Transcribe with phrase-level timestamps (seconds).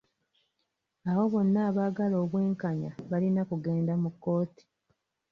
[1.09, 4.63] Abo bonna abagala obw'enkanya balina kugenda mu kkooti.